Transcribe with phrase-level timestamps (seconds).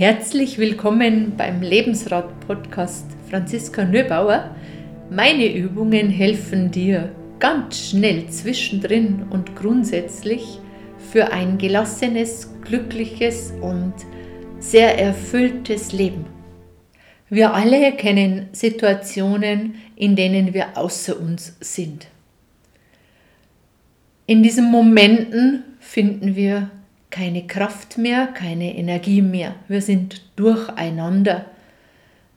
[0.00, 4.56] Herzlich willkommen beim Lebensrat-Podcast Franziska Nöbauer.
[5.10, 10.58] Meine Übungen helfen dir ganz schnell zwischendrin und grundsätzlich
[11.12, 13.92] für ein gelassenes, glückliches und
[14.58, 16.24] sehr erfülltes Leben.
[17.28, 22.06] Wir alle kennen Situationen, in denen wir außer uns sind.
[24.24, 26.70] In diesen Momenten finden wir
[27.10, 29.54] keine Kraft mehr, keine Energie mehr.
[29.68, 31.46] Wir sind durcheinander.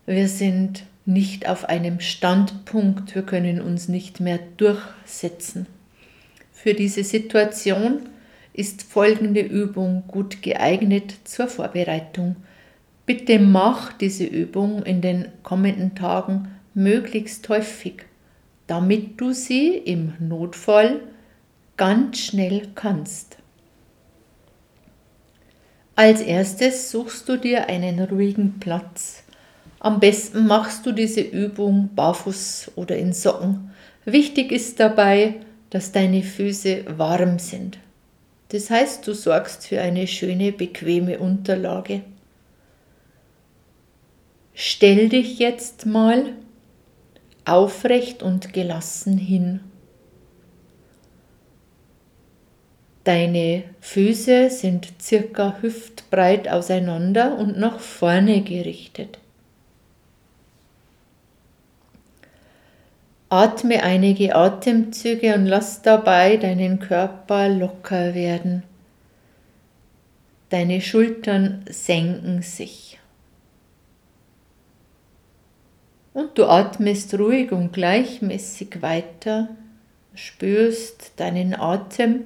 [0.06, 3.14] Wir sind nicht auf einem Standpunkt.
[3.16, 5.68] Wir können uns nicht mehr durchsetzen.
[6.52, 8.02] Für diese Situation
[8.54, 12.36] ist folgende Übung gut geeignet zur Vorbereitung.
[13.06, 18.06] Bitte mach diese Übung in den kommenden Tagen möglichst häufig,
[18.68, 21.02] damit du sie im Notfall
[21.76, 23.38] ganz schnell kannst.
[25.96, 29.24] Als erstes suchst du dir einen ruhigen Platz.
[29.80, 33.72] Am besten machst du diese Übung barfuß oder in Socken.
[34.06, 35.36] Wichtig ist dabei,
[35.70, 37.78] dass deine Füße warm sind.
[38.50, 42.02] Das heißt, du sorgst für eine schöne, bequeme Unterlage.
[44.56, 46.34] Stell dich jetzt mal
[47.46, 49.60] aufrecht und gelassen hin.
[53.04, 59.20] Deine Füße sind circa hüftbreit auseinander und nach vorne gerichtet.
[63.28, 68.64] Atme einige Atemzüge und lass dabei deinen Körper locker werden.
[70.50, 73.00] Deine Schultern senken sich.
[76.14, 79.50] Und du atmest ruhig und gleichmäßig weiter,
[80.14, 82.26] spürst deinen Atem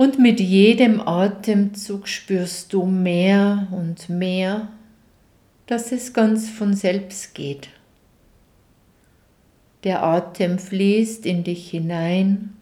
[0.00, 4.68] und mit jedem Atemzug spürst du mehr und mehr,
[5.66, 7.68] dass es ganz von selbst geht.
[9.84, 12.56] Der Atem fließt in dich hinein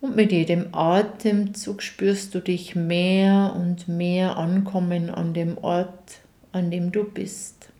[0.00, 6.20] und mit jedem Atemzug spürst du dich mehr und mehr ankommen an dem Ort,
[6.52, 7.70] an dem du bist.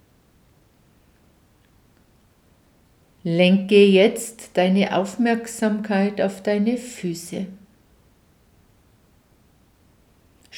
[3.22, 7.47] Lenke jetzt deine Aufmerksamkeit auf deine Füße.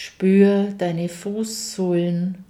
[0.00, 2.44] Spür deine Fußsohlen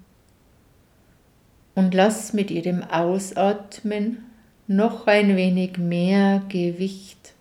[1.74, 4.22] und lass mit jedem Ausatmen
[4.66, 7.32] noch ein wenig mehr Gewicht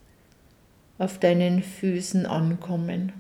[0.97, 3.11] auf deinen Füßen ankommen.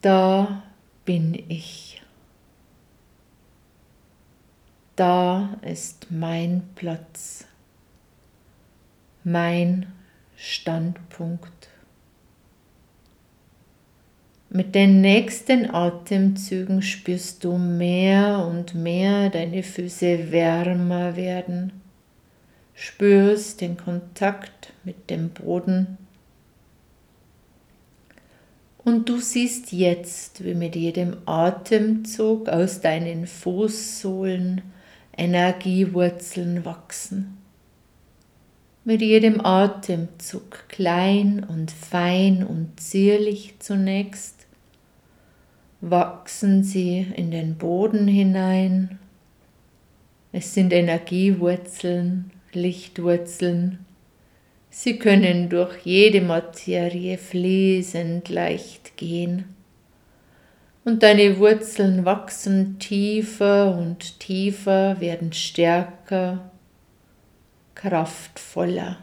[0.00, 0.62] Da
[1.04, 2.02] bin ich.
[4.94, 7.46] Da ist mein Platz,
[9.24, 9.92] mein
[10.36, 11.73] Standpunkt.
[14.56, 21.72] Mit den nächsten Atemzügen spürst du mehr und mehr deine Füße wärmer werden.
[22.72, 25.98] Spürst den Kontakt mit dem Boden.
[28.84, 34.62] Und du siehst jetzt, wie mit jedem Atemzug aus deinen Fußsohlen
[35.16, 37.38] Energiewurzeln wachsen
[38.84, 44.33] mit jedem Atemzug klein und fein und zierlich zunächst,
[45.90, 48.98] wachsen sie in den Boden hinein.
[50.32, 53.84] Es sind Energiewurzeln, Lichtwurzeln.
[54.70, 59.44] Sie können durch jede Materie fließend leicht gehen.
[60.84, 66.50] Und deine Wurzeln wachsen tiefer und tiefer, werden stärker,
[67.74, 68.98] kraftvoller,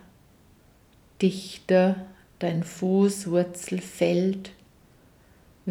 [1.22, 2.08] dichter,
[2.40, 4.52] dein Fußwurzelfeld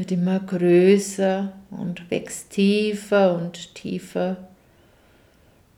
[0.00, 4.38] wird immer größer und wächst tiefer und tiefer.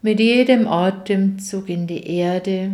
[0.00, 2.70] Mit jedem Atemzug in die Erde,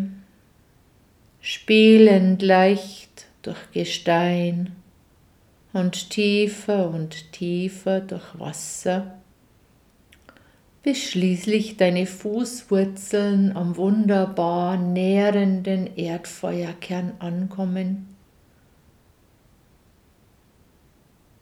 [1.40, 4.72] spielend leicht durch Gestein
[5.72, 9.14] und tiefer und tiefer durch Wasser,
[10.82, 18.17] bis schließlich deine Fußwurzeln am wunderbar nährenden Erdfeuerkern ankommen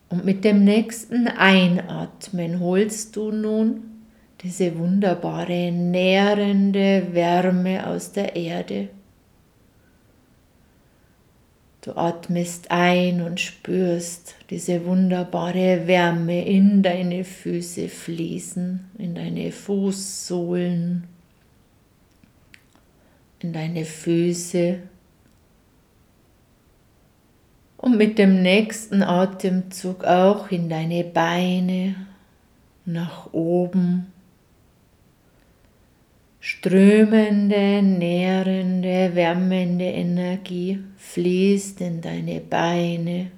[0.09, 3.83] Und mit dem nächsten Einatmen holst du nun
[4.43, 8.89] diese wunderbare nährende Wärme aus der Erde.
[11.81, 21.05] Du atmest ein und spürst diese wunderbare Wärme in deine Füße fließen, in deine Fußsohlen,
[23.41, 24.81] in deine Füße
[27.87, 31.95] Und mit dem nächsten Atemzug auch in deine Beine
[32.85, 34.13] nach oben.
[36.41, 43.31] Strömende, nährende, wärmende Energie fließt in deine Beine,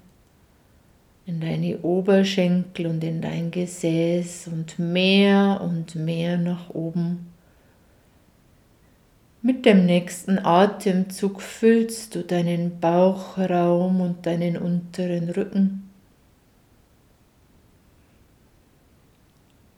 [1.26, 7.26] in deine Oberschenkel und in dein Gesäß und mehr und mehr nach oben.
[9.40, 15.88] Mit dem nächsten Atemzug füllst du deinen Bauchraum und deinen unteren Rücken.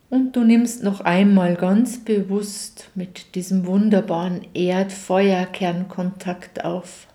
[0.09, 7.07] Und du nimmst noch einmal ganz bewusst mit diesem wunderbaren Erd-Feuerkernkontakt auf.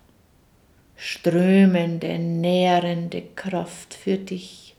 [0.94, 4.76] Strömende, nährende Kraft für dich.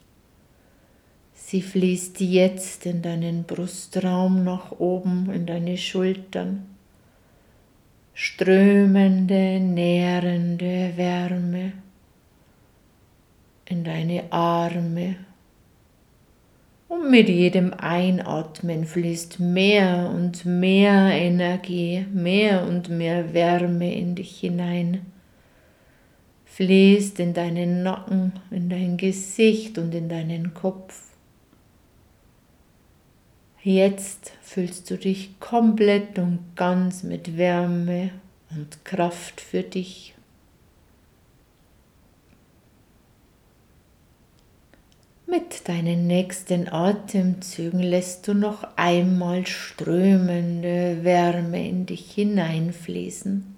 [1.33, 6.76] Sie fließt jetzt in deinen Brustraum nach oben, in deine Schultern
[8.19, 11.73] strömende, nährende Wärme
[13.65, 15.17] in deine Arme.
[16.87, 24.39] Und mit jedem Einatmen fließt mehr und mehr Energie, mehr und mehr Wärme in dich
[24.39, 25.05] hinein.
[26.45, 31.06] Fließt in deinen Nacken, in dein Gesicht und in deinen Kopf.
[33.69, 38.11] Jetzt fühlst du dich komplett und ganz mit Wärme
[38.49, 40.15] und Kraft für dich.
[45.25, 53.53] Mit deinen nächsten Atemzügen lässt du noch einmal strömende Wärme in dich hineinfließen.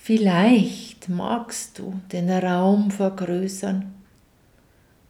[0.00, 3.93] Vielleicht magst du den Raum vergrößern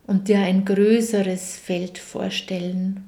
[0.06, 3.04] und dir ein größeres Feld vorstellen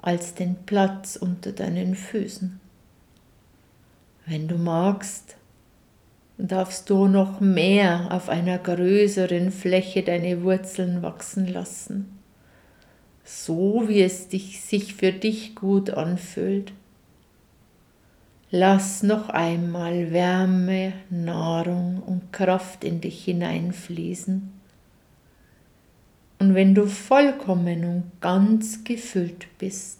[0.00, 2.60] als den Platz unter deinen Füßen.
[4.26, 5.36] Wenn du magst,
[6.36, 12.18] darfst du noch mehr auf einer größeren Fläche deine Wurzeln wachsen lassen,
[13.24, 16.72] so wie es dich, sich für dich gut anfühlt.
[18.50, 24.57] Lass noch einmal Wärme, Nahrung und Kraft in dich hineinfließen
[26.38, 29.98] und wenn du vollkommen und ganz gefüllt bist,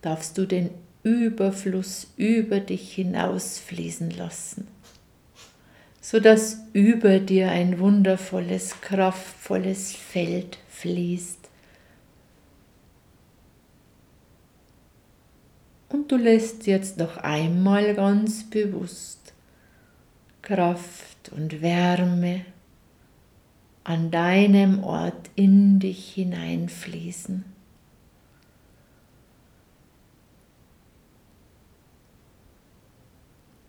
[0.00, 0.70] darfst du den
[1.02, 4.68] Überfluss über dich hinausfließen lassen,
[6.00, 11.38] sodass über dir ein wundervolles, kraftvolles Feld fließt.
[15.88, 19.32] Und du lässt jetzt noch einmal ganz bewusst
[20.42, 22.44] Kraft und Wärme
[23.86, 27.44] an deinem Ort in dich hineinfließen.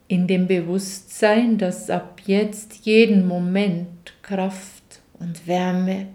[0.07, 6.07] In dem Bewusstsein, dass ab jetzt jeden Moment Kraft und Wärme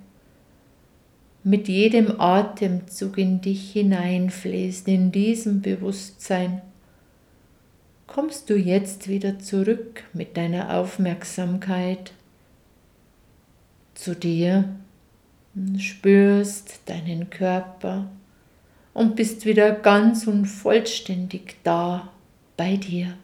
[1.44, 6.60] mit jedem Atemzug in dich hineinfließt, in diesem Bewusstsein,
[8.08, 12.12] kommst du jetzt wieder zurück mit deiner Aufmerksamkeit
[13.94, 14.64] zu dir,
[15.78, 18.10] spürst deinen Körper
[18.94, 22.10] und bist wieder ganz und vollständig da
[22.56, 23.14] bei dir.